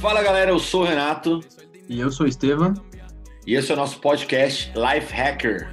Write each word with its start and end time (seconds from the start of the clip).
Fala 0.00 0.22
galera, 0.22 0.50
eu 0.50 0.58
sou 0.58 0.80
o 0.80 0.84
Renato. 0.86 1.40
E 1.90 2.00
eu 2.00 2.10
sou 2.10 2.24
o 2.24 2.28
Estevam. 2.28 2.72
E 3.46 3.54
esse 3.54 3.70
é 3.70 3.74
o 3.74 3.76
nosso 3.76 4.00
podcast 4.00 4.72
Life 4.74 5.12
Hacker. 5.12 5.70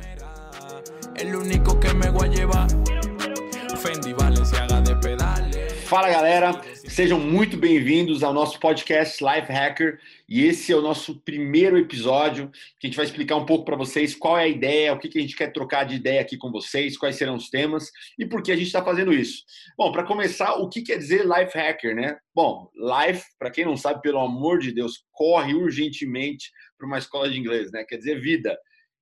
Fala 5.86 6.10
galera, 6.10 6.60
sejam 6.88 7.20
muito 7.20 7.58
bem-vindos 7.58 8.24
ao 8.24 8.34
nosso 8.34 8.60
podcast 8.60 9.24
Life 9.24 9.52
Hacker 9.52 10.00
e 10.30 10.46
esse 10.46 10.72
é 10.72 10.76
o 10.76 10.82
nosso 10.82 11.20
primeiro 11.22 11.78
episódio 11.78 12.50
que 12.80 12.86
a 12.86 12.88
gente 12.88 12.96
vai 12.96 13.06
explicar 13.06 13.36
um 13.36 13.46
pouco 13.46 13.66
para 13.66 13.76
vocês 13.76 14.16
qual 14.16 14.38
é 14.38 14.44
a 14.44 14.48
ideia, 14.48 14.94
o 14.94 15.00
que, 15.00 15.10
que 15.10 15.18
a 15.18 15.22
gente 15.22 15.36
quer 15.36 15.52
trocar 15.52 15.84
de 15.84 15.96
ideia 15.96 16.22
aqui 16.22 16.38
com 16.38 16.52
vocês, 16.52 16.98
quais 16.98 17.16
serão 17.16 17.36
os 17.36 17.50
temas 17.50 17.92
e 18.18 18.26
por 18.26 18.42
que 18.42 18.52
a 18.52 18.56
gente 18.56 18.68
está 18.68 18.84
fazendo 18.84 19.12
isso. 19.12 19.44
Bom, 19.78 19.92
para 19.92 20.04
começar, 20.04 20.56
o 20.56 20.70
que 20.70 20.82
quer 20.84 20.98
dizer 20.98 21.26
Life 21.26 21.58
Hacker, 21.58 21.96
né? 21.96 22.18
Bom, 22.34 22.70
Life, 22.76 23.26
para 23.40 23.52
quem 23.52 23.66
não 23.66 23.76
sabe, 23.76 24.02
pelo 24.02 24.20
amor 24.20 24.60
de 24.60 24.72
Deus, 24.72 25.04
corre 25.12 25.54
urgentemente 25.54 26.52
para 26.78 26.88
uma 26.88 27.00
escola 27.00 27.30
de 27.30 27.40
inglês, 27.40 27.72
né? 27.72 27.84
Quer 27.84 27.98
dizer 27.98 28.22
vida. 28.22 28.58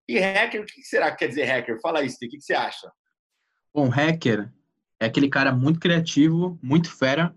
E 0.08 0.20
hacker, 0.20 0.62
o 0.62 0.66
que 0.66 0.82
será 0.84 1.12
que 1.12 1.18
quer 1.18 1.28
dizer 1.28 1.46
hacker? 1.46 1.80
Fala 1.82 2.08
Steve, 2.08 2.28
o 2.28 2.40
que 2.40 2.42
você 2.42 2.54
acha? 2.54 2.92
Bom, 3.74 3.90
hacker 3.90 4.52
é 5.00 5.06
aquele 5.06 5.28
cara 5.28 5.52
muito 5.52 5.80
criativo, 5.80 6.58
muito 6.62 6.90
fera, 6.90 7.36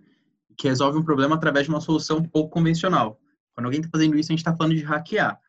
que 0.56 0.69
resolve 0.69 0.98
um 0.98 1.05
problema 1.05 1.37
através 1.37 1.66
de 1.66 1.70
uma 1.70 1.80
solução 1.80 2.23
pouco 2.23 2.51
convencional. 2.51 3.20
Quando 3.55 3.66
alguém 3.66 3.80
está 3.80 3.91
fazendo 3.91 4.19
isso, 4.19 4.30
a 4.30 4.34
gente 4.34 4.41
está 4.41 4.56
falando 4.56 4.74
de 4.74 4.83
hackear. 4.83 5.41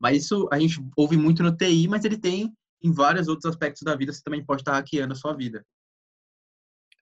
Mas 0.00 0.24
isso 0.24 0.48
a 0.52 0.58
gente 0.58 0.76
ouve 0.96 1.16
muito 1.16 1.42
no 1.42 1.56
TI, 1.56 1.88
mas 1.88 2.04
ele 2.04 2.16
tem 2.16 2.52
em 2.82 2.92
vários 2.92 3.26
outros 3.28 3.46
aspectos 3.46 3.82
da 3.82 3.96
vida, 3.96 4.12
você 4.12 4.22
também 4.22 4.44
pode 4.44 4.62
estar 4.62 4.72
tá 4.72 4.78
hackeando 4.78 5.12
a 5.12 5.16
sua 5.16 5.34
vida. 5.34 5.64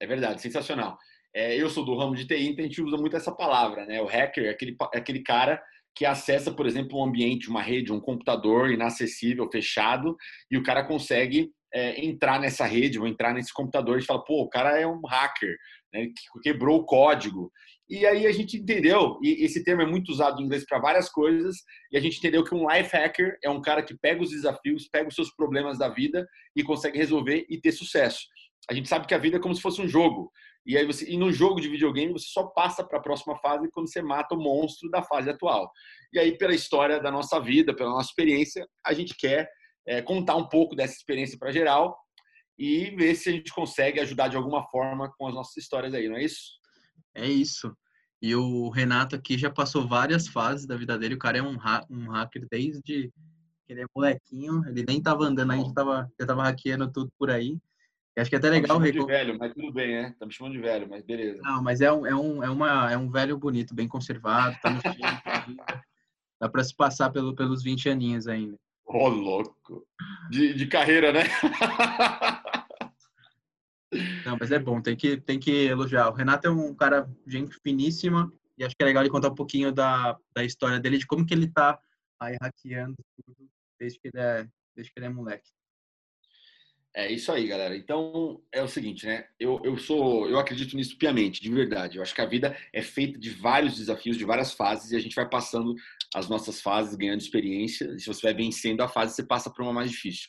É 0.01 0.07
verdade, 0.07 0.41
sensacional. 0.41 0.99
É, 1.35 1.55
eu 1.55 1.69
sou 1.69 1.85
do 1.85 1.97
ramo 1.97 2.15
de 2.15 2.27
TI, 2.27 2.49
então 2.49 2.65
a 2.65 2.69
gente 2.69 2.81
usa 2.81 2.97
muito 2.97 3.17
essa 3.17 3.31
palavra, 3.31 3.85
né? 3.85 4.01
O 4.01 4.07
hacker 4.07 4.45
é 4.47 4.51
aquele, 4.51 4.77
é 4.95 4.99
aquele 4.99 5.23
cara 5.23 5.63
que 5.95 6.05
acessa, 6.05 6.53
por 6.53 6.67
exemplo, 6.67 6.99
um 6.99 7.05
ambiente, 7.05 7.49
uma 7.49 7.63
rede, 7.63 7.93
um 7.93 8.01
computador 8.01 8.71
inacessível, 8.71 9.49
fechado, 9.51 10.17
e 10.51 10.57
o 10.57 10.63
cara 10.63 10.85
consegue 10.85 11.51
é, 11.73 12.05
entrar 12.05 12.41
nessa 12.41 12.65
rede, 12.65 12.99
ou 12.99 13.07
entrar 13.07 13.33
nesse 13.35 13.53
computador 13.53 13.99
e 13.99 14.05
fala, 14.05 14.25
pô, 14.25 14.43
o 14.43 14.49
cara 14.49 14.79
é 14.79 14.87
um 14.87 15.01
hacker, 15.07 15.57
né, 15.93 16.07
que 16.07 16.41
quebrou 16.43 16.81
o 16.81 16.85
código. 16.85 17.51
E 17.89 18.05
aí 18.05 18.27
a 18.27 18.33
gente 18.33 18.57
entendeu, 18.57 19.19
e 19.23 19.45
esse 19.45 19.63
termo 19.63 19.83
é 19.83 19.87
muito 19.87 20.11
usado 20.11 20.41
em 20.41 20.45
inglês 20.45 20.65
para 20.67 20.81
várias 20.81 21.09
coisas, 21.09 21.57
e 21.93 21.97
a 21.97 22.01
gente 22.01 22.19
entendeu 22.19 22.43
que 22.43 22.55
um 22.55 22.69
life 22.69 22.91
hacker 22.97 23.39
é 23.45 23.49
um 23.49 23.63
cara 23.63 23.83
que 23.83 23.97
pega 23.97 24.23
os 24.23 24.31
desafios, 24.31 24.89
pega 24.89 25.09
os 25.09 25.15
seus 25.15 25.33
problemas 25.35 25.79
da 25.79 25.89
vida 25.89 26.27
e 26.55 26.65
consegue 26.65 26.99
resolver 26.99 27.47
e 27.49 27.61
ter 27.61 27.73
sucesso. 27.73 28.27
A 28.69 28.75
gente 28.75 28.89
sabe 28.89 29.07
que 29.07 29.15
a 29.15 29.19
vida 29.19 29.37
é 29.37 29.41
como 29.41 29.55
se 29.55 29.63
fosse 29.63 29.81
um 29.81 29.89
jogo. 29.89 30.33
E 30.67 30.77
aí 30.77 30.85
você, 30.85 31.09
e 31.09 31.17
no 31.17 31.31
jogo 31.31 31.61
de 31.61 31.69
videogame 31.69 32.13
você 32.13 32.27
só 32.29 32.45
passa 32.49 32.83
para 32.83 32.99
a 32.99 33.03
próxima 33.03 33.37
fase 33.37 33.71
quando 33.71 33.89
você 33.89 34.03
mata 34.03 34.35
o 34.35 34.39
monstro 34.39 34.91
da 34.91 35.01
fase 35.01 35.31
atual. 35.31 35.71
E 36.13 36.19
aí 36.19 36.37
pela 36.37 36.55
história 36.55 36.99
da 36.99 37.11
nossa 37.11 37.39
vida, 37.39 37.75
pela 37.75 37.91
nossa 37.91 38.09
experiência, 38.09 38.67
a 38.85 38.93
gente 38.93 39.15
quer 39.17 39.49
é, 39.87 40.03
contar 40.03 40.37
um 40.37 40.49
pouco 40.49 40.75
dessa 40.75 40.95
experiência 40.95 41.39
para 41.39 41.53
geral 41.53 41.97
e 42.59 42.91
ver 42.97 43.15
se 43.15 43.29
a 43.29 43.33
gente 43.33 43.53
consegue 43.53 44.01
ajudar 44.01 44.29
de 44.29 44.37
alguma 44.37 44.65
forma 44.65 45.13
com 45.17 45.29
as 45.29 45.35
nossas 45.35 45.57
histórias 45.57 45.95
aí, 45.95 46.09
não 46.09 46.17
é 46.17 46.25
isso? 46.25 46.53
É 47.15 47.27
isso. 47.27 47.77
E 48.21 48.35
o 48.35 48.71
Renato 48.71 49.15
aqui 49.15 49.37
já 49.37 49.51
passou 49.51 49.87
várias 49.87 50.27
fases 50.27 50.67
da 50.67 50.77
vida 50.77 50.99
dele. 50.99 51.15
O 51.15 51.19
cara 51.19 51.39
é 51.39 51.43
um, 51.43 51.59
ha 51.61 51.85
um 51.91 52.11
hacker 52.11 52.47
desde 52.51 52.83
que 52.83 53.73
ele 53.73 53.83
é 53.83 53.87
molequinho. 53.95 54.63
Ele 54.67 54.85
nem 54.87 55.03
tava 55.03 55.25
andando 55.25 55.53
ainda, 55.53 55.69
já 55.69 55.75
tava, 55.75 56.13
já 56.19 56.27
tava 56.27 56.43
hackeando 56.45 56.91
tudo 56.91 57.13
por 57.19 57.31
aí. 57.31 57.59
E 58.17 58.21
acho 58.21 58.31
que 58.31 58.37
é 58.37 58.39
até 58.39 58.49
legal... 58.49 58.79
Tá 58.79 58.83
me 58.83 58.91
de 58.91 59.05
velho, 59.05 59.39
mas 59.39 59.53
tudo 59.53 59.71
bem, 59.71 60.03
né? 60.03 60.17
Tá 60.19 60.25
me 60.25 60.33
chamando 60.33 60.55
de 60.55 60.61
velho, 60.61 60.89
mas 60.89 61.05
beleza. 61.05 61.39
Não, 61.43 61.63
mas 61.63 61.83
é 61.83 61.93
um, 61.93 62.07
é 62.07 62.15
um, 62.15 62.43
é 62.43 62.49
uma, 62.49 62.93
é 62.93 62.97
um 62.97 63.11
velho 63.11 63.37
bonito, 63.37 63.75
bem 63.75 63.87
conservado, 63.87 64.57
tá 64.63 64.71
no. 64.71 64.81
Dá 66.41 66.49
para 66.49 66.65
se 66.65 66.75
passar 66.75 67.11
pelo, 67.11 67.35
pelos 67.35 67.63
20 67.63 67.91
aninhos 67.91 68.27
ainda. 68.27 68.59
Ô, 68.87 68.99
oh, 68.99 69.09
louco. 69.09 69.87
De, 70.31 70.55
de 70.55 70.67
carreira, 70.67 71.13
né? 71.13 71.25
Não, 74.25 74.37
mas 74.39 74.53
é 74.53 74.59
bom, 74.59 74.81
tem 74.81 74.97
que, 74.97 75.17
tem 75.17 75.39
que 75.39 75.67
elogiar. 75.67 76.09
O 76.09 76.15
Renato 76.15 76.47
é 76.47 76.51
um 76.51 76.75
cara, 76.75 77.09
gente 77.27 77.57
finíssima, 77.63 78.33
e 78.59 78.65
acho 78.65 78.77
que 78.77 78.83
é 78.83 78.87
legal 78.87 79.03
ele 79.03 79.11
contar 79.11 79.29
um 79.29 79.35
pouquinho 79.35 79.73
da, 79.73 80.17
da 80.35 80.45
história 80.45 80.79
dele, 80.79 80.99
de 80.99 81.07
como 81.07 81.27
que 81.27 81.35
ele 81.35 81.49
tá 81.49 81.79
aí 82.21 82.37
hackeando 82.41 82.97
tudo 83.25 83.49
desde 83.79 83.99
que 83.99 84.09
ele 84.09 84.21
é, 84.21 84.47
desde 84.75 84.93
que 84.93 84.99
ele 84.99 85.07
é 85.07 85.11
moleque. 85.11 85.51
É 86.95 87.13
isso 87.13 87.31
aí, 87.31 87.47
galera. 87.47 87.77
Então 87.77 88.43
é 88.51 88.63
o 88.63 88.69
seguinte, 88.69 89.05
né? 89.05 89.29
Eu, 89.39 89.61
eu 89.63 89.77
sou, 89.77 90.27
eu 90.31 90.39
acredito 90.39 90.75
nisso 90.75 90.97
piamente, 90.97 91.43
de 91.43 91.53
verdade. 91.53 91.99
Eu 91.99 92.03
acho 92.03 92.15
que 92.15 92.23
a 92.23 92.27
vida 92.27 92.57
é 92.73 92.81
feita 92.81 93.19
de 93.19 93.29
vários 93.29 93.77
desafios, 93.77 94.17
de 94.17 94.25
várias 94.25 94.55
fases, 94.55 94.93
e 94.93 94.97
a 94.97 94.99
gente 94.99 95.15
vai 95.15 95.29
passando 95.29 95.75
as 96.17 96.29
nossas 96.29 96.63
fases, 96.63 96.97
ganhando 96.97 97.21
experiência. 97.21 97.99
Se 97.99 98.07
você 98.07 98.23
vai 98.23 98.35
vencendo 98.35 98.81
a 98.81 98.89
fase, 98.89 99.15
você 99.15 99.23
passa 99.23 99.51
para 99.53 99.63
uma 99.63 99.73
mais 99.73 99.91
difícil. 99.91 100.27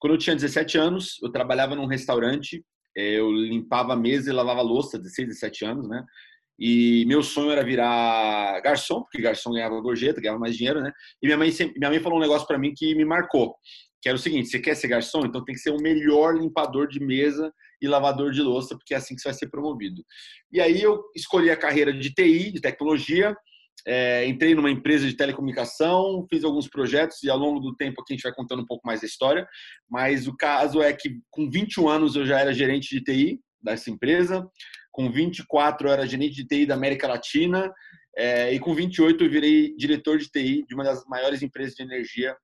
Quando 0.00 0.14
eu 0.14 0.18
tinha 0.18 0.34
17 0.34 0.76
anos, 0.76 1.18
eu 1.22 1.30
trabalhava 1.30 1.76
num 1.76 1.86
restaurante, 1.86 2.64
é, 2.96 3.18
eu 3.18 3.30
limpava 3.30 3.92
a 3.92 3.96
mesa 3.96 4.30
e 4.30 4.32
lavava 4.32 4.60
louça, 4.60 4.98
16, 4.98 5.28
17 5.28 5.64
anos, 5.64 5.88
né? 5.88 6.04
E 6.58 7.04
meu 7.06 7.22
sonho 7.22 7.52
era 7.52 7.64
virar 7.64 8.60
garçom, 8.60 9.02
porque 9.02 9.22
garçom 9.22 9.52
ganhava 9.52 9.80
gorjeta, 9.80 10.20
ganhava 10.20 10.38
mais 10.40 10.56
dinheiro, 10.56 10.80
né? 10.80 10.90
E 11.22 11.26
minha 11.26 11.38
mãe, 11.38 11.50
sempre, 11.52 11.78
minha 11.78 11.90
mãe 11.90 12.00
falou 12.00 12.18
um 12.18 12.22
negócio 12.22 12.46
para 12.46 12.58
mim 12.58 12.74
que 12.76 12.94
me 12.96 13.04
marcou 13.04 13.54
que 14.00 14.08
era 14.08 14.16
o 14.16 14.20
seguinte: 14.20 14.48
você 14.48 14.58
quer 14.58 14.74
ser 14.74 14.88
garçom, 14.88 15.24
então 15.24 15.44
tem 15.44 15.54
que 15.54 15.60
ser 15.60 15.70
o 15.70 15.80
melhor 15.80 16.36
limpador 16.36 16.88
de 16.88 17.00
mesa 17.00 17.52
e 17.80 17.88
lavador 17.88 18.32
de 18.32 18.42
louça, 18.42 18.76
porque 18.76 18.94
é 18.94 18.96
assim 18.96 19.14
que 19.14 19.20
você 19.20 19.28
vai 19.28 19.38
ser 19.38 19.48
promovido. 19.48 20.02
E 20.52 20.60
aí 20.60 20.82
eu 20.82 21.02
escolhi 21.14 21.50
a 21.50 21.56
carreira 21.56 21.92
de 21.92 22.12
TI, 22.12 22.52
de 22.52 22.60
tecnologia, 22.60 23.36
é, 23.86 24.26
entrei 24.26 24.54
numa 24.54 24.70
empresa 24.70 25.06
de 25.06 25.16
telecomunicação, 25.16 26.26
fiz 26.28 26.44
alguns 26.44 26.68
projetos 26.68 27.22
e 27.22 27.30
ao 27.30 27.38
longo 27.38 27.60
do 27.60 27.74
tempo 27.74 28.00
aqui 28.00 28.12
a 28.12 28.16
gente 28.16 28.22
vai 28.22 28.34
contando 28.34 28.62
um 28.62 28.66
pouco 28.66 28.86
mais 28.86 29.00
da 29.00 29.06
história. 29.06 29.46
Mas 29.88 30.26
o 30.26 30.36
caso 30.36 30.82
é 30.82 30.92
que 30.92 31.18
com 31.30 31.50
21 31.50 31.88
anos 31.88 32.16
eu 32.16 32.26
já 32.26 32.38
era 32.38 32.52
gerente 32.52 32.88
de 32.88 33.02
TI 33.02 33.40
dessa 33.62 33.90
empresa, 33.90 34.46
com 34.92 35.10
24 35.10 35.88
eu 35.88 35.92
era 35.92 36.06
gerente 36.06 36.34
de 36.34 36.46
TI 36.46 36.66
da 36.66 36.74
América 36.74 37.08
Latina. 37.08 37.72
É, 38.16 38.52
e 38.52 38.58
com 38.58 38.74
28 38.74 39.22
eu 39.22 39.30
virei 39.30 39.74
diretor 39.76 40.18
de 40.18 40.28
TI 40.28 40.64
de 40.66 40.74
uma 40.74 40.84
das 40.84 41.04
maiores 41.06 41.42
empresas 41.42 41.74
de 41.74 41.82
energia 41.82 42.36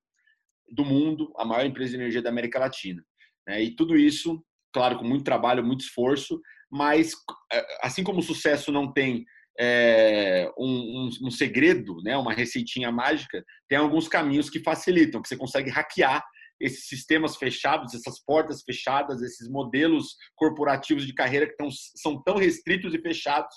do 0.71 0.85
mundo, 0.85 1.33
a 1.37 1.45
maior 1.45 1.67
empresa 1.67 1.91
de 1.91 1.97
energia 1.97 2.23
da 2.23 2.31
América 2.31 2.59
Latina. 2.59 3.03
Né? 3.47 3.63
E 3.65 3.75
tudo 3.75 3.97
isso, 3.97 4.43
claro, 4.73 4.99
com 4.99 5.05
muito 5.05 5.25
trabalho, 5.25 5.65
muito 5.65 5.83
esforço, 5.83 6.41
mas 6.71 7.13
é, 7.53 7.65
assim 7.83 8.03
como 8.03 8.21
o 8.21 8.23
sucesso 8.23 8.73
não 8.73 8.93
tem 8.93 9.25
é, 9.59 10.51
um, 10.59 10.67
um, 10.67 11.11
um, 11.25 11.31
segredo, 11.31 11.97
né, 12.03 12.17
uma 12.17 12.33
receitinha 12.33 12.91
mágica, 12.93 13.45
tem 13.69 13.79
alguns 13.79 14.09
caminhos 14.09 14.51
que 14.51 14.63
facilitam, 14.63 15.23
que 15.23 15.29
você 15.29 15.37
consegue 15.37 15.71
hackear 15.71 16.25
esses 16.61 16.87
sistemas 16.87 17.37
fechados, 17.37 17.95
essas 17.95 18.23
portas 18.25 18.63
fechadas, 18.63 19.23
esses 19.23 19.49
modelos 19.49 20.17
corporativos 20.35 21.07
de 21.07 21.15
carreira 21.15 21.47
que 21.47 21.57
tão, 21.57 21.69
são 21.71 22.23
tão 22.23 22.37
restritos 22.37 22.95
e 22.95 23.01
fechados. 23.01 23.55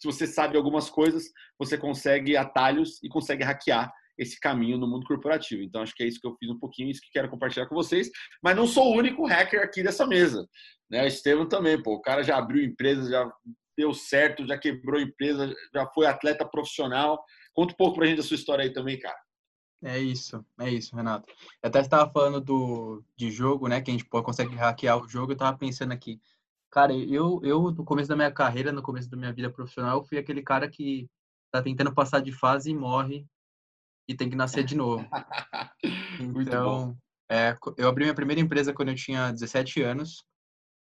Se 0.00 0.06
você 0.06 0.26
sabe 0.26 0.56
algumas 0.56 0.90
coisas, 0.90 1.24
você 1.58 1.78
consegue 1.78 2.36
atalhos 2.36 3.02
e 3.02 3.08
consegue 3.08 3.44
hackear 3.44 3.90
esse 4.18 4.38
caminho 4.38 4.76
no 4.76 4.86
mundo 4.86 5.06
corporativo. 5.06 5.62
Então, 5.62 5.82
acho 5.82 5.94
que 5.94 6.02
é 6.02 6.06
isso 6.06 6.20
que 6.20 6.26
eu 6.26 6.36
fiz 6.38 6.50
um 6.50 6.58
pouquinho, 6.58 6.90
isso 6.90 7.00
que 7.00 7.10
quero 7.10 7.30
compartilhar 7.30 7.66
com 7.66 7.74
vocês. 7.74 8.10
Mas 8.42 8.56
não 8.56 8.66
sou 8.66 8.92
o 8.92 8.96
único 8.96 9.26
hacker 9.26 9.62
aqui 9.62 9.82
dessa 9.82 10.06
mesa. 10.06 10.46
Né? 10.90 11.04
O 11.04 11.06
Estevam 11.06 11.48
também, 11.48 11.82
pô. 11.82 11.94
O 11.94 12.02
cara 12.02 12.22
já 12.22 12.36
abriu 12.36 12.64
empresa, 12.64 13.10
já 13.10 13.32
deu 13.82 13.92
certo, 13.92 14.46
já 14.46 14.56
quebrou 14.56 15.00
empresa, 15.00 15.52
já 15.74 15.86
foi 15.88 16.06
atleta 16.06 16.44
profissional. 16.44 17.22
Conta 17.52 17.74
um 17.74 17.76
pouco 17.76 17.96
pra 17.96 18.06
gente 18.06 18.20
a 18.20 18.22
sua 18.22 18.36
história 18.36 18.64
aí 18.64 18.72
também, 18.72 18.98
cara. 18.98 19.18
É 19.84 19.98
isso, 19.98 20.44
é 20.60 20.70
isso, 20.70 20.94
Renato. 20.94 21.28
Eu 21.60 21.68
até 21.68 21.80
estava 21.80 22.10
falando 22.10 22.40
do, 22.40 23.04
de 23.16 23.30
jogo, 23.30 23.66
né? 23.66 23.80
Que 23.80 23.90
a 23.90 23.94
gente 23.94 24.04
pô, 24.04 24.22
consegue 24.22 24.54
hackear 24.54 24.96
o 24.96 25.08
jogo. 25.08 25.32
Eu 25.32 25.34
estava 25.34 25.58
pensando 25.58 25.92
aqui, 25.92 26.20
cara, 26.70 26.94
eu, 26.94 27.40
eu, 27.42 27.72
no 27.72 27.84
começo 27.84 28.08
da 28.08 28.14
minha 28.14 28.30
carreira, 28.30 28.70
no 28.70 28.82
começo 28.82 29.10
da 29.10 29.16
minha 29.16 29.32
vida 29.32 29.50
profissional, 29.50 29.98
eu 29.98 30.04
fui 30.04 30.18
aquele 30.18 30.42
cara 30.42 30.68
que 30.68 31.10
tá 31.50 31.60
tentando 31.60 31.92
passar 31.92 32.20
de 32.20 32.30
fase 32.30 32.70
e 32.70 32.74
morre 32.74 33.26
e 34.08 34.14
tem 34.14 34.30
que 34.30 34.36
nascer 34.36 34.64
de 34.64 34.76
novo. 34.76 35.04
Então, 36.20 36.96
é, 37.28 37.56
eu 37.76 37.88
abri 37.88 38.04
minha 38.04 38.14
primeira 38.14 38.40
empresa 38.40 38.72
quando 38.72 38.90
eu 38.90 38.94
tinha 38.94 39.32
17 39.32 39.82
anos. 39.82 40.24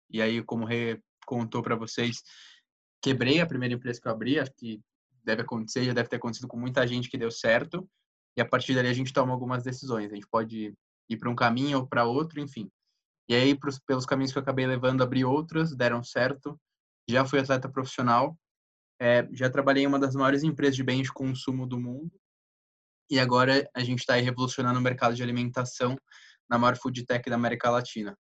E 0.09 0.23
aí, 0.23 0.43
como 0.43 0.65
Rê 0.65 0.99
contou 1.27 1.63
para 1.63 1.77
vocês, 1.77 2.23
quebrei 3.03 3.41
a 3.41 3.47
primeira 3.47 3.75
empresa 3.75 4.01
que 4.01 4.09
eu 4.09 4.13
abri. 4.13 4.39
Acho 4.39 4.53
que 4.57 4.81
deve 5.25 5.43
acontecer, 5.43 5.85
já 5.85 5.93
deve 5.93 6.09
ter 6.09 6.17
acontecido 6.17 6.49
com 6.49 6.59
muita 6.59 6.87
gente 6.87 7.09
que 7.09 7.19
deu 7.19 7.31
certo. 7.31 7.89
E 8.37 8.41
a 8.41 8.45
partir 8.47 8.75
dali 8.75 8.89
a 8.89 8.93
gente 8.93 9.13
toma 9.13 9.33
algumas 9.33 9.63
decisões. 9.63 10.11
A 10.13 10.15
gente 10.15 10.29
pode 10.29 10.75
ir 11.09 11.17
para 11.17 11.31
um 11.31 11.35
caminho 11.37 11.79
ou 11.79 11.87
para 11.87 12.05
outro, 12.05 12.41
enfim. 12.41 12.71
E 13.29 13.35
aí, 13.35 13.55
pros, 13.55 13.79
pelos 13.79 14.07
caminhos 14.07 14.33
que 14.33 14.39
eu 14.39 14.43
acabei 14.43 14.67
levando, 14.67 15.03
abri 15.03 15.25
outras, 15.25 15.77
deram 15.77 16.03
certo. 16.03 16.59
Já 17.09 17.25
fui 17.25 17.39
atleta 17.41 17.69
profissional. 17.69 18.39
É, 19.01 19.29
já 19.33 19.49
trabalhei 19.51 19.85
em 19.85 19.87
uma 19.87 19.99
das 19.99 20.15
maiores 20.15 20.43
empresas 20.43 20.77
de 20.77 20.83
bens 20.83 21.05
de 21.05 21.13
consumo 21.13 21.67
do 21.67 21.79
mundo 21.79 22.11
e 23.11 23.19
agora 23.19 23.69
a 23.75 23.81
gente 23.81 24.01
está 24.01 24.15
revolucionando 24.15 24.79
o 24.79 24.83
mercado 24.83 25.15
de 25.15 25.23
alimentação 25.23 25.97
na 26.49 26.59
maior 26.59 26.77
food 26.77 27.05
tech 27.07 27.29
da 27.29 27.37
América 27.37 27.71
Latina. 27.71 28.17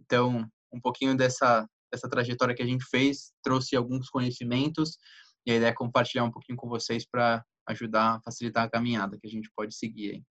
Então, 0.00 0.46
um 0.72 0.80
pouquinho 0.80 1.16
dessa, 1.16 1.66
dessa 1.92 2.08
trajetória 2.08 2.54
que 2.54 2.62
a 2.62 2.66
gente 2.66 2.84
fez 2.84 3.32
trouxe 3.42 3.76
alguns 3.76 4.08
conhecimentos 4.08 4.98
E 5.46 5.52
a 5.52 5.56
ideia 5.56 5.70
é 5.70 5.74
compartilhar 5.74 6.24
um 6.24 6.30
pouquinho 6.30 6.56
com 6.56 6.68
vocês 6.68 7.06
para 7.08 7.44
ajudar 7.68 8.16
a 8.16 8.20
facilitar 8.20 8.64
a 8.64 8.70
caminhada 8.70 9.18
que 9.20 9.26
a 9.26 9.30
gente 9.30 9.50
pode 9.54 9.74
seguir 9.74 10.12
aí. 10.12 10.22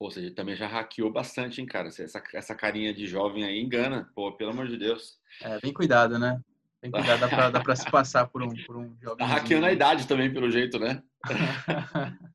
Ou 0.00 0.10
seja, 0.10 0.34
também 0.34 0.56
já 0.56 0.66
hackeou 0.66 1.10
bastante, 1.10 1.60
hein, 1.60 1.66
cara? 1.66 1.88
Essa, 1.88 2.22
essa 2.34 2.54
carinha 2.54 2.92
de 2.92 3.06
jovem 3.06 3.44
aí 3.44 3.60
engana. 3.60 4.10
Pô, 4.14 4.32
pelo 4.36 4.50
amor 4.50 4.68
de 4.68 4.76
Deus. 4.76 5.18
É, 5.40 5.58
bem 5.60 5.72
cuidado, 5.72 6.18
né? 6.18 6.40
Bem 6.82 6.90
cuidado, 6.90 7.20
dá 7.20 7.28
pra, 7.28 7.50
dá 7.50 7.60
pra 7.62 7.76
se 7.76 7.90
passar 7.90 8.26
por 8.26 8.42
um, 8.42 8.48
por 8.66 8.76
um 8.76 8.94
jovem. 9.00 9.16
Tá 9.24 9.26
hackeando 9.26 9.66
a 9.66 9.72
idade 9.72 10.06
também, 10.06 10.32
pelo 10.32 10.50
jeito, 10.50 10.78
né? 10.78 11.02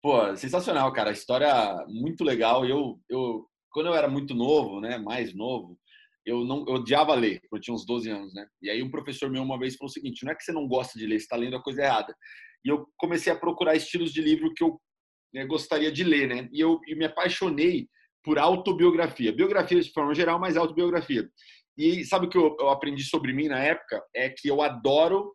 Pô, 0.00 0.34
sensacional, 0.36 0.92
cara. 0.92 1.12
História 1.12 1.52
muito 1.88 2.24
legal. 2.24 2.64
Eu, 2.64 3.00
eu, 3.08 3.46
quando 3.70 3.86
eu 3.86 3.94
era 3.94 4.08
muito 4.08 4.34
novo, 4.34 4.80
né, 4.80 4.96
mais 4.96 5.34
novo, 5.34 5.78
eu 6.26 6.44
não 6.44 6.64
eu 6.66 6.74
odiava 6.74 7.14
ler, 7.14 7.40
eu 7.52 7.60
tinha 7.60 7.74
uns 7.74 7.84
12 7.84 8.08
anos, 8.10 8.34
né? 8.34 8.46
E 8.62 8.70
aí 8.70 8.82
um 8.82 8.90
professor 8.90 9.30
meu 9.30 9.42
uma 9.42 9.58
vez 9.58 9.76
falou 9.76 9.90
o 9.90 9.92
seguinte: 9.92 10.24
não 10.24 10.32
é 10.32 10.34
que 10.34 10.42
você 10.42 10.52
não 10.52 10.66
gosta 10.66 10.98
de 10.98 11.06
ler, 11.06 11.18
você 11.18 11.24
está 11.24 11.36
lendo 11.36 11.56
a 11.56 11.62
coisa 11.62 11.82
errada. 11.82 12.14
E 12.64 12.68
eu 12.68 12.86
comecei 12.96 13.32
a 13.32 13.36
procurar 13.36 13.76
estilos 13.76 14.12
de 14.12 14.22
livro 14.22 14.52
que 14.54 14.64
eu 14.64 14.80
né, 15.32 15.44
gostaria 15.44 15.92
de 15.92 16.02
ler, 16.02 16.28
né? 16.28 16.48
E 16.52 16.60
eu, 16.60 16.80
me 16.96 17.04
apaixonei 17.04 17.88
por 18.22 18.38
autobiografia, 18.38 19.32
biografia 19.32 19.80
de 19.80 19.92
forma 19.92 20.14
geral, 20.14 20.38
mas 20.38 20.56
autobiografia. 20.56 21.28
E 21.76 22.04
sabe 22.04 22.26
o 22.26 22.28
que 22.30 22.38
eu, 22.38 22.56
eu 22.58 22.70
aprendi 22.70 23.04
sobre 23.04 23.32
mim 23.32 23.48
na 23.48 23.58
época? 23.58 24.02
É 24.14 24.30
que 24.30 24.48
eu 24.48 24.62
adoro 24.62 25.32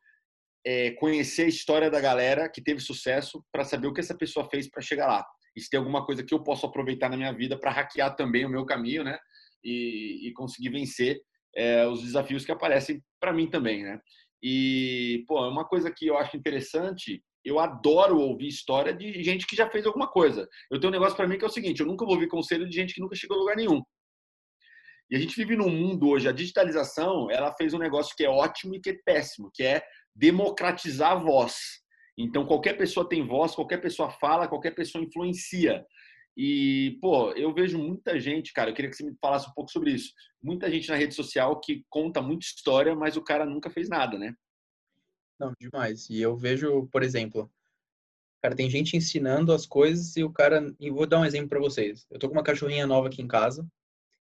é, 0.65 0.91
conhecer 0.91 1.43
a 1.43 1.49
história 1.49 1.91
da 1.91 2.01
galera 2.01 2.49
que 2.49 2.63
teve 2.63 2.79
sucesso 2.79 3.43
para 3.51 3.63
saber 3.63 3.87
o 3.87 3.93
que 3.93 3.99
essa 3.99 4.17
pessoa 4.17 4.49
fez 4.49 4.69
para 4.69 4.81
chegar 4.81 5.07
lá. 5.07 5.25
E 5.55 5.61
se 5.61 5.69
tem 5.69 5.77
alguma 5.77 6.05
coisa 6.05 6.23
que 6.23 6.33
eu 6.33 6.41
posso 6.41 6.65
aproveitar 6.65 7.09
na 7.09 7.17
minha 7.17 7.33
vida 7.33 7.59
para 7.59 7.71
hackear 7.71 8.15
também 8.15 8.45
o 8.45 8.49
meu 8.49 8.65
caminho, 8.65 9.03
né? 9.03 9.17
E, 9.63 10.27
e 10.27 10.33
conseguir 10.33 10.69
vencer 10.69 11.19
é, 11.55 11.85
os 11.87 12.01
desafios 12.01 12.45
que 12.45 12.51
aparecem 12.51 13.03
para 13.19 13.33
mim 13.33 13.49
também, 13.49 13.83
né? 13.83 13.99
E, 14.41 15.25
pô, 15.27 15.47
uma 15.49 15.65
coisa 15.65 15.91
que 15.91 16.07
eu 16.07 16.17
acho 16.17 16.37
interessante, 16.37 17.21
eu 17.43 17.59
adoro 17.59 18.19
ouvir 18.19 18.47
história 18.47 18.93
de 18.93 19.21
gente 19.23 19.45
que 19.45 19.55
já 19.55 19.69
fez 19.69 19.85
alguma 19.85 20.07
coisa. 20.07 20.47
Eu 20.71 20.79
tenho 20.79 20.91
um 20.91 20.93
negócio 20.93 21.15
para 21.15 21.27
mim 21.27 21.37
que 21.37 21.43
é 21.43 21.47
o 21.47 21.51
seguinte, 21.51 21.79
eu 21.79 21.85
nunca 21.85 22.05
vou 22.05 22.15
ouvir 22.15 22.27
conselho 22.27 22.67
de 22.67 22.75
gente 22.75 22.93
que 22.93 23.01
nunca 23.01 23.15
chegou 23.15 23.37
a 23.37 23.39
lugar 23.39 23.55
nenhum. 23.55 23.81
E 25.09 25.15
a 25.15 25.19
gente 25.19 25.35
vive 25.35 25.55
num 25.55 25.69
mundo 25.69 26.07
hoje, 26.07 26.29
a 26.29 26.31
digitalização, 26.31 27.31
ela 27.31 27.53
fez 27.55 27.73
um 27.73 27.79
negócio 27.79 28.15
que 28.15 28.23
é 28.23 28.29
ótimo 28.29 28.75
e 28.75 28.79
que 28.79 28.91
é 28.91 28.97
péssimo, 29.03 29.49
que 29.53 29.63
é 29.63 29.81
democratizar 30.15 31.13
a 31.13 31.15
voz. 31.15 31.55
Então, 32.17 32.45
qualquer 32.45 32.77
pessoa 32.77 33.07
tem 33.07 33.25
voz, 33.25 33.55
qualquer 33.55 33.77
pessoa 33.81 34.11
fala, 34.11 34.47
qualquer 34.47 34.75
pessoa 34.75 35.03
influencia. 35.03 35.83
E, 36.41 36.97
pô, 37.01 37.33
eu 37.33 37.53
vejo 37.53 37.77
muita 37.77 38.17
gente, 38.17 38.53
cara, 38.53 38.69
eu 38.69 38.73
queria 38.73 38.89
que 38.89 38.95
você 38.95 39.03
me 39.03 39.13
falasse 39.19 39.49
um 39.49 39.53
pouco 39.53 39.69
sobre 39.69 39.91
isso. 39.91 40.13
Muita 40.41 40.71
gente 40.71 40.87
na 40.87 40.95
rede 40.95 41.13
social 41.13 41.59
que 41.59 41.83
conta 41.89 42.21
muita 42.21 42.45
história, 42.45 42.95
mas 42.95 43.17
o 43.17 43.21
cara 43.21 43.45
nunca 43.45 43.69
fez 43.69 43.89
nada, 43.89 44.17
né? 44.17 44.33
Não, 45.37 45.51
demais. 45.59 46.09
E 46.09 46.21
eu 46.21 46.37
vejo, 46.37 46.87
por 46.93 47.03
exemplo, 47.03 47.51
cara, 48.41 48.55
tem 48.55 48.69
gente 48.69 48.95
ensinando 48.95 49.51
as 49.51 49.65
coisas 49.65 50.15
e 50.15 50.23
o 50.23 50.31
cara. 50.31 50.73
E 50.79 50.89
vou 50.89 51.05
dar 51.05 51.19
um 51.19 51.25
exemplo 51.25 51.49
para 51.49 51.59
vocês. 51.59 52.07
Eu 52.09 52.17
tô 52.17 52.29
com 52.29 52.35
uma 52.35 52.43
cachorrinha 52.43 52.87
nova 52.87 53.09
aqui 53.09 53.21
em 53.21 53.27
casa. 53.27 53.67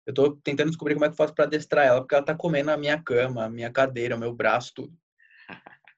Eu 0.06 0.14
tô 0.14 0.36
tentando 0.36 0.68
descobrir 0.68 0.96
como 0.96 1.06
é 1.06 1.08
que 1.08 1.14
eu 1.14 1.18
faço 1.18 1.34
para 1.34 1.46
adestrar 1.46 1.86
ela, 1.86 2.02
porque 2.02 2.14
ela 2.14 2.26
tá 2.26 2.36
comendo 2.36 2.72
a 2.72 2.78
minha 2.78 3.02
cama, 3.02 3.46
a 3.46 3.50
minha 3.50 3.72
cadeira, 3.72 4.18
o 4.18 4.20
meu 4.20 4.34
braço, 4.34 4.74
tudo. 4.76 4.94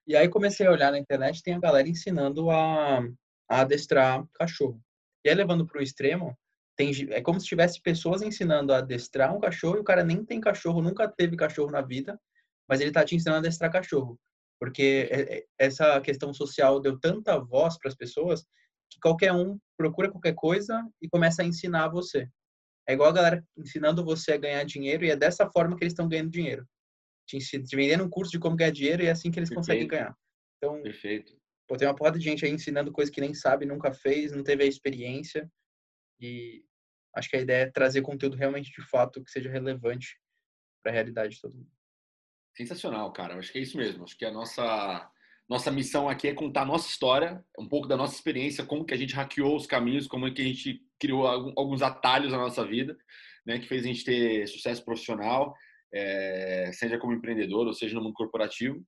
E 0.06 0.14
aí 0.14 0.28
comecei 0.28 0.64
a 0.64 0.70
olhar 0.70 0.92
na 0.92 0.98
internet, 0.98 1.42
tem 1.42 1.54
a 1.54 1.58
galera 1.58 1.88
ensinando 1.88 2.50
a, 2.50 3.00
a 3.48 3.60
adestrar 3.62 4.24
cachorro. 4.34 4.80
E 5.24 5.28
aí 5.28 5.34
levando 5.34 5.66
para 5.66 5.78
o 5.78 5.82
extremo, 5.82 6.36
tem, 6.76 6.90
é 7.10 7.20
como 7.22 7.40
se 7.40 7.46
tivesse 7.46 7.80
pessoas 7.80 8.22
ensinando 8.22 8.72
a 8.72 8.78
adestrar 8.78 9.34
um 9.34 9.40
cachorro 9.40 9.76
e 9.76 9.80
o 9.80 9.84
cara 9.84 10.04
nem 10.04 10.24
tem 10.24 10.40
cachorro, 10.40 10.82
nunca 10.82 11.08
teve 11.08 11.36
cachorro 11.36 11.70
na 11.70 11.80
vida, 11.80 12.20
mas 12.68 12.80
ele 12.80 12.92
tá 12.92 13.04
te 13.04 13.14
ensinando 13.14 13.36
a 13.36 13.40
adestrar 13.40 13.72
cachorro. 13.72 14.18
Porque 14.58 15.08
é, 15.10 15.38
é, 15.38 15.44
essa 15.58 16.00
questão 16.00 16.32
social 16.32 16.80
deu 16.80 16.98
tanta 16.98 17.38
voz 17.38 17.78
para 17.78 17.88
as 17.88 17.96
pessoas 17.96 18.44
que 18.90 18.98
qualquer 19.00 19.32
um 19.32 19.58
procura 19.76 20.10
qualquer 20.10 20.34
coisa 20.34 20.82
e 21.00 21.08
começa 21.08 21.42
a 21.42 21.44
ensinar 21.44 21.88
você. 21.88 22.28
É 22.88 22.92
igual 22.92 23.08
a 23.08 23.12
galera 23.12 23.44
ensinando 23.56 24.04
você 24.04 24.32
a 24.32 24.38
ganhar 24.38 24.64
dinheiro 24.64 25.04
e 25.04 25.10
é 25.10 25.16
dessa 25.16 25.48
forma 25.50 25.76
que 25.76 25.82
eles 25.82 25.92
estão 25.92 26.08
ganhando 26.08 26.30
dinheiro. 26.30 26.66
Te, 27.26 27.38
te 27.38 27.76
vendendo 27.76 28.04
um 28.04 28.10
curso 28.10 28.32
de 28.32 28.38
como 28.38 28.56
ganhar 28.56 28.70
dinheiro 28.70 29.02
e 29.02 29.06
é 29.06 29.10
assim 29.10 29.30
que 29.30 29.38
eles 29.38 29.48
Perfeito. 29.48 29.66
conseguem 29.66 29.88
ganhar. 29.88 30.14
Então, 30.58 30.82
Perfeito. 30.82 31.36
Pô, 31.66 31.76
tem 31.76 31.88
uma 31.88 31.96
porrada 31.96 32.18
de 32.18 32.24
gente 32.24 32.44
aí 32.44 32.50
ensinando 32.50 32.92
coisas 32.92 33.14
que 33.14 33.20
nem 33.20 33.32
sabe, 33.32 33.64
nunca 33.64 33.92
fez, 33.92 34.32
não 34.32 34.44
teve 34.44 34.64
a 34.64 34.66
experiência. 34.66 35.50
E 36.20 36.64
acho 37.14 37.28
que 37.28 37.36
a 37.36 37.40
ideia 37.40 37.62
é 37.64 37.70
trazer 37.70 38.02
conteúdo 38.02 38.36
realmente 38.36 38.70
de 38.70 38.82
fato 38.88 39.22
que 39.22 39.30
seja 39.30 39.50
relevante 39.50 40.18
para 40.82 40.92
a 40.92 40.94
realidade 40.94 41.34
de 41.34 41.40
todo 41.40 41.56
mundo. 41.56 41.70
Sensacional, 42.56 43.12
cara. 43.12 43.38
Acho 43.38 43.50
que 43.50 43.58
é 43.58 43.62
isso 43.62 43.76
mesmo. 43.76 44.04
Acho 44.04 44.16
que 44.16 44.24
a 44.24 44.30
nossa 44.30 45.10
nossa 45.48 45.70
missão 45.70 46.08
aqui 46.08 46.28
é 46.28 46.34
contar 46.34 46.62
a 46.62 46.66
nossa 46.66 46.88
história, 46.88 47.44
um 47.58 47.68
pouco 47.68 47.86
da 47.86 47.96
nossa 47.96 48.14
experiência, 48.14 48.64
como 48.64 48.84
que 48.84 48.94
a 48.94 48.96
gente 48.96 49.14
hackeou 49.14 49.54
os 49.54 49.66
caminhos, 49.66 50.06
como 50.06 50.26
é 50.26 50.30
que 50.30 50.40
a 50.40 50.44
gente 50.44 50.80
criou 50.98 51.26
alguns 51.26 51.82
atalhos 51.82 52.32
na 52.32 52.38
nossa 52.38 52.64
vida, 52.64 52.96
né, 53.44 53.58
que 53.58 53.68
fez 53.68 53.84
a 53.84 53.86
gente 53.86 54.04
ter 54.04 54.48
sucesso 54.48 54.82
profissional, 54.82 55.54
é, 55.92 56.70
seja 56.72 56.98
como 56.98 57.12
empreendedor 57.12 57.66
ou 57.66 57.74
seja 57.74 57.94
no 57.94 58.02
mundo 58.02 58.14
corporativo, 58.14 58.82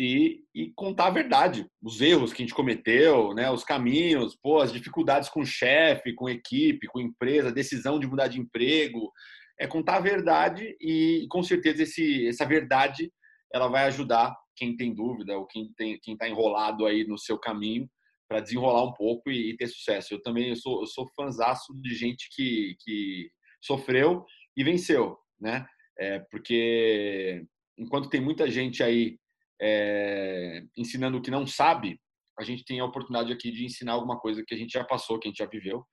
e, 0.00 0.44
e, 0.54 0.72
contar 0.76 1.06
a 1.06 1.10
verdade, 1.10 1.66
os 1.82 2.00
erros 2.00 2.32
que 2.32 2.40
a 2.40 2.44
gente 2.46 2.54
cometeu, 2.54 3.34
né, 3.34 3.50
os 3.50 3.64
caminhos, 3.64 4.36
pô, 4.40 4.60
as 4.60 4.72
dificuldades 4.72 5.28
com 5.28 5.40
o 5.40 5.46
chefe, 5.46 6.14
com 6.14 6.28
equipe, 6.28 6.86
com 6.86 7.00
empresa, 7.00 7.50
decisão 7.50 7.98
de 7.98 8.06
mudar 8.06 8.28
de 8.28 8.38
emprego, 8.38 9.12
é 9.58 9.66
contar 9.66 9.96
a 9.96 10.00
verdade 10.00 10.76
e, 10.80 11.26
com 11.28 11.42
certeza 11.42 11.82
esse, 11.82 12.28
essa 12.28 12.46
verdade 12.46 13.10
ela 13.52 13.66
vai 13.66 13.86
ajudar 13.86 14.36
quem 14.54 14.76
tem 14.76 14.94
dúvida 14.94 15.36
ou 15.36 15.46
quem 15.46 15.72
tem 15.76 15.98
quem 16.00 16.14
está 16.14 16.28
enrolado 16.28 16.86
aí 16.86 17.04
no 17.04 17.18
seu 17.18 17.36
caminho 17.36 17.88
para 18.28 18.40
desenrolar 18.40 18.84
um 18.84 18.92
pouco 18.92 19.30
e, 19.30 19.50
e, 19.50 19.56
ter 19.56 19.66
sucesso. 19.66 20.14
Eu 20.14 20.22
também 20.22 20.50
eu 20.50 20.56
sou 20.56 20.80
eu 20.82 20.86
sou 20.86 21.08
fanzaço 21.16 21.74
de 21.82 21.92
gente 21.96 22.28
que, 22.36 22.76
que 22.80 23.30
sofreu 23.60 24.24
e 24.56 24.62
venceu, 24.62 25.18
né? 25.40 25.66
É, 25.98 26.20
porque 26.30 27.44
enquanto 27.76 28.08
tem 28.08 28.20
muita 28.20 28.48
gente 28.48 28.80
aí 28.80 29.18
é, 29.60 30.62
ensinando 30.76 31.18
o 31.18 31.22
que 31.22 31.30
não 31.30 31.46
sabe, 31.46 32.00
a 32.38 32.44
gente 32.44 32.64
tem 32.64 32.80
a 32.80 32.84
oportunidade 32.84 33.32
aqui 33.32 33.50
de 33.50 33.64
ensinar 33.64 33.92
alguma 33.92 34.18
coisa 34.18 34.44
que 34.46 34.54
a 34.54 34.58
gente 34.58 34.72
já 34.72 34.84
passou, 34.84 35.18
que 35.18 35.28
a 35.28 35.30
gente 35.30 35.38
já 35.38 35.46
viveu 35.46 35.84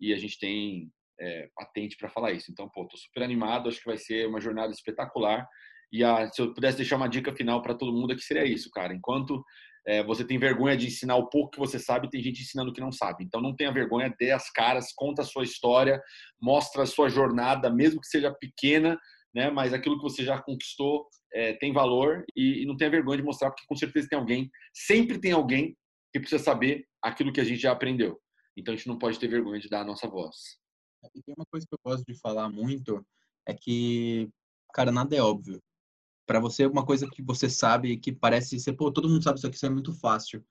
e 0.00 0.12
a 0.12 0.18
gente 0.18 0.38
tem 0.38 0.90
é, 1.18 1.48
patente 1.54 1.96
para 1.96 2.10
falar 2.10 2.32
isso. 2.32 2.50
Então, 2.50 2.68
pô, 2.68 2.86
tô 2.86 2.96
super 2.96 3.22
animado, 3.22 3.68
acho 3.68 3.80
que 3.80 3.86
vai 3.86 3.96
ser 3.96 4.26
uma 4.26 4.40
jornada 4.40 4.72
espetacular 4.72 5.48
e 5.94 6.02
a, 6.02 6.28
se 6.28 6.42
eu 6.42 6.52
pudesse 6.52 6.76
deixar 6.76 6.96
uma 6.96 7.08
dica 7.08 7.32
final 7.32 7.62
para 7.62 7.74
todo 7.74 7.92
mundo, 7.92 8.12
é 8.12 8.18
seria 8.18 8.44
isso, 8.44 8.68
cara. 8.70 8.92
Enquanto 8.92 9.44
é, 9.86 10.02
você 10.02 10.24
tem 10.24 10.38
vergonha 10.38 10.76
de 10.76 10.88
ensinar 10.88 11.14
o 11.16 11.28
pouco 11.28 11.52
que 11.52 11.58
você 11.58 11.78
sabe, 11.78 12.10
tem 12.10 12.20
gente 12.20 12.42
ensinando 12.42 12.70
o 12.70 12.74
que 12.74 12.80
não 12.80 12.90
sabe. 12.90 13.22
Então 13.22 13.40
não 13.40 13.54
tenha 13.54 13.72
vergonha, 13.72 14.14
dê 14.18 14.32
as 14.32 14.50
caras, 14.50 14.92
conta 14.92 15.22
a 15.22 15.24
sua 15.24 15.44
história, 15.44 16.02
mostra 16.42 16.82
a 16.82 16.86
sua 16.86 17.08
jornada, 17.08 17.70
mesmo 17.70 18.00
que 18.00 18.08
seja 18.08 18.34
pequena, 18.34 18.98
né? 19.34 19.50
Mas 19.50 19.72
aquilo 19.72 19.96
que 19.96 20.02
você 20.02 20.24
já 20.24 20.40
conquistou 20.40 21.08
é, 21.32 21.54
tem 21.54 21.72
valor 21.72 22.24
e, 22.36 22.62
e 22.62 22.66
não 22.66 22.76
tenha 22.76 22.90
vergonha 22.90 23.18
de 23.18 23.24
mostrar, 23.24 23.50
porque 23.50 23.66
com 23.66 23.76
certeza 23.76 24.08
tem 24.08 24.18
alguém, 24.18 24.50
sempre 24.72 25.18
tem 25.18 25.32
alguém 25.32 25.76
que 26.12 26.20
precisa 26.20 26.42
saber 26.42 26.86
aquilo 27.02 27.32
que 27.32 27.40
a 27.40 27.44
gente 27.44 27.60
já 27.60 27.72
aprendeu. 27.72 28.20
Então 28.56 28.72
a 28.72 28.76
gente 28.76 28.86
não 28.86 28.98
pode 28.98 29.18
ter 29.18 29.28
vergonha 29.28 29.60
de 29.60 29.68
dar 29.68 29.80
a 29.80 29.84
nossa 29.84 30.08
voz. 30.08 30.58
E 31.14 31.22
tem 31.22 31.34
uma 31.36 31.46
coisa 31.46 31.66
que 31.66 31.74
eu 31.74 31.78
gosto 31.84 32.04
de 32.06 32.18
falar 32.20 32.48
muito 32.48 33.04
é 33.46 33.52
que, 33.52 34.30
cara, 34.72 34.92
nada 34.92 35.14
é 35.14 35.20
óbvio 35.20 35.60
para 36.26 36.40
você 36.40 36.64
é 36.64 36.68
uma 36.68 36.84
coisa 36.84 37.08
que 37.08 37.22
você 37.22 37.48
sabe 37.48 37.96
que 37.96 38.12
parece 38.12 38.58
ser, 38.58 38.72
pô, 38.74 38.90
todo 38.90 39.08
mundo 39.08 39.22
sabe 39.22 39.38
isso 39.38 39.46
aqui, 39.46 39.56
isso 39.56 39.66
é 39.66 39.70
muito 39.70 39.92
fácil. 39.92 40.44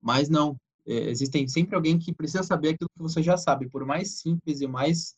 Mas 0.00 0.28
não, 0.28 0.56
é, 0.86 1.10
existem 1.10 1.46
sempre 1.46 1.74
alguém 1.76 1.98
que 1.98 2.12
precisa 2.12 2.42
saber 2.42 2.70
aquilo 2.70 2.90
que 2.90 3.02
você 3.02 3.22
já 3.22 3.36
sabe, 3.36 3.68
por 3.68 3.84
mais 3.84 4.20
simples 4.20 4.60
e 4.60 4.66
mais 4.66 5.14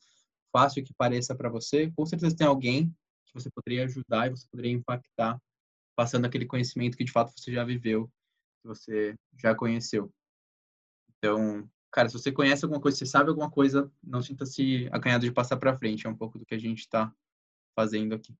fácil 0.53 0.85
que 0.85 0.95
pareça 0.95 1.35
para 1.35 1.49
você, 1.49 1.91
com 1.97 2.07
certeza 2.07 2.37
tem 2.37 2.47
alguém 2.47 2.95
que 3.35 3.43
você 3.43 3.51
poderia 3.51 3.85
ajudar 3.85 4.27
e 4.27 4.31
você 4.31 4.47
poderia 4.51 4.73
impactar 4.73 5.39
passando 5.97 6.25
aquele 6.25 6.47
conhecimento 6.47 6.97
que 6.97 7.05
de 7.05 7.13
fato 7.13 7.33
você 7.37 7.53
já 7.53 7.65
viveu, 7.65 8.07
que 8.61 8.69
você 8.69 9.15
já 9.41 9.55
conheceu. 9.55 10.13
Então, 11.17 11.69
cara, 11.93 12.09
se 12.09 12.19
você 12.19 12.33
conhece 12.33 12.65
alguma 12.65 12.81
coisa, 12.81 12.99
você 12.99 13.07
sabe 13.07 13.31
alguma 13.31 13.51
coisa, 13.51 13.91
não 14.03 14.21
sinta-se 14.21 14.89
acanhado 14.93 15.25
de 15.25 15.33
passar 15.33 15.57
para 15.57 15.77
frente, 15.77 16.07
é 16.07 16.11
um 16.11 16.17
pouco 16.17 16.39
do 16.39 16.45
que 16.45 16.55
a 16.55 16.59
gente 16.59 16.81
está 16.81 17.13
fazendo 17.77 18.15
aqui. 18.15 18.35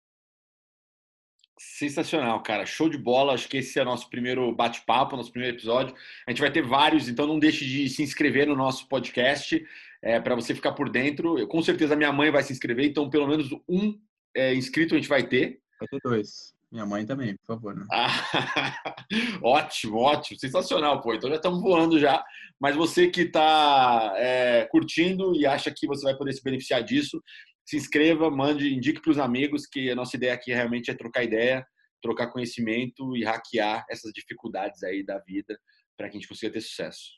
Sensacional, 1.57 2.43
cara. 2.43 2.67
Show 2.67 2.89
de 2.89 2.99
bola. 2.99 3.33
Acho 3.33 3.49
que 3.49 3.59
esse 3.59 3.79
é 3.79 3.83
o 3.83 3.85
nosso 3.85 4.11
primeiro 4.11 4.53
bate-papo, 4.53 5.17
nosso 5.17 5.31
primeiro 5.31 5.57
episódio. 5.57 5.95
A 6.27 6.31
gente 6.31 6.41
vai 6.41 6.51
ter 6.51 6.63
vários, 6.63 7.09
então 7.09 7.29
não 7.29 7.39
deixe 7.39 7.65
de 7.65 7.89
se 7.89 8.03
inscrever 8.03 8.47
no 8.49 8.57
nosso 8.57 8.89
podcast 8.89 9.65
é, 10.03 10.21
para 10.21 10.35
você 10.35 10.53
ficar 10.53 10.73
por 10.73 10.91
dentro. 10.91 11.39
Eu, 11.39 11.47
com 11.47 11.63
certeza 11.63 11.95
minha 11.95 12.13
mãe 12.13 12.31
vai 12.33 12.43
se 12.43 12.53
inscrever, 12.53 12.87
então 12.87 13.09
pelo 13.09 13.29
menos 13.29 13.51
um 13.69 13.97
é, 14.35 14.55
inscrito 14.55 14.95
a 14.95 14.99
gente 14.99 15.09
vai 15.09 15.27
ter? 15.27 15.61
Vai 15.79 15.89
ter 15.89 16.01
dois. 16.03 16.55
Minha 16.75 16.87
mãe 16.87 17.07
também, 17.07 17.37
por 17.37 17.47
favor. 17.47 17.77
Né? 17.77 17.87
Ah, 17.93 18.09
ótimo, 19.41 19.99
ótimo, 19.99 20.41
sensacional, 20.41 21.01
pô. 21.01 21.15
Então 21.15 21.31
já 21.31 21.37
estamos 21.37 21.63
voando 21.63 22.01
já. 22.01 22.25
Mas 22.61 22.75
você 22.75 23.09
que 23.09 23.23
está 23.23 24.13
é, 24.17 24.67
curtindo 24.71 25.37
e 25.37 25.47
acha 25.47 25.71
que 25.71 25.87
você 25.87 26.03
vai 26.03 26.17
poder 26.17 26.33
se 26.33 26.43
beneficiar 26.43 26.83
disso, 26.83 27.23
se 27.65 27.77
inscreva, 27.77 28.31
mande, 28.31 28.75
indique 28.75 29.01
para 29.01 29.13
os 29.13 29.19
amigos 29.19 29.67
que 29.67 29.89
a 29.89 29.95
nossa 29.95 30.17
ideia 30.17 30.35
aqui 30.35 30.53
realmente 30.53 30.91
é 30.91 30.95
trocar 30.95 31.23
ideia, 31.23 31.65
trocar 32.03 32.33
conhecimento 32.33 33.17
e 33.17 33.25
hackear 33.25 33.85
essas 33.89 34.13
dificuldades 34.13 34.83
aí 34.83 35.05
da 35.05 35.19
vida 35.21 35.57
para 35.97 36.09
que 36.09 36.17
a 36.17 36.21
gente 36.21 36.29
consiga 36.29 36.55
ter 36.55 36.61
sucesso. 36.61 37.13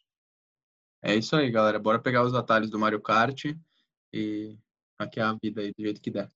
É 1.02 1.14
isso 1.14 1.34
aí, 1.34 1.50
galera. 1.50 1.78
Bora 1.78 1.98
pegar 1.98 2.24
os 2.24 2.34
atalhos 2.34 2.68
do 2.68 2.78
Mario 2.78 3.00
Kart 3.00 3.44
e 4.12 4.58
hackear 5.00 5.30
a 5.30 5.38
vida 5.42 5.62
aí 5.62 5.72
do 5.72 5.82
jeito 5.82 6.00
que 6.00 6.10
der. 6.10 6.28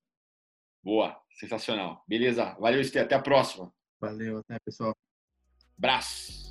Boa, 0.83 1.21
sensacional. 1.39 2.05
Beleza, 2.09 2.57
valeu, 2.59 2.81
Estê. 2.81 3.01
Até 3.01 3.15
a 3.15 3.23
próxima. 3.23 3.73
Valeu, 4.01 4.39
até 4.39 4.59
pessoal. 4.65 4.97
Braço. 5.77 6.50